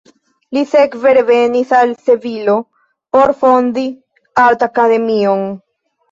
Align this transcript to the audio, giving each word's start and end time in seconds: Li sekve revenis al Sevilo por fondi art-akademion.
Li 0.55 0.61
sekve 0.69 1.11
revenis 1.17 1.73
al 1.79 1.91
Sevilo 2.07 2.55
por 3.17 3.33
fondi 3.41 3.83
art-akademion. 4.45 5.45